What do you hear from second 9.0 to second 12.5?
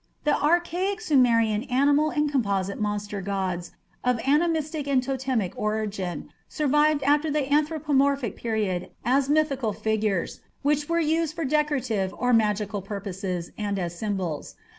as mythical figures, which were used for decorative or